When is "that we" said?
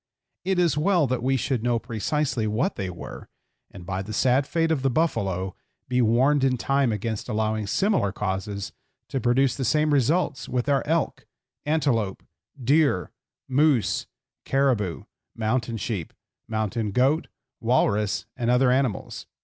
1.05-1.37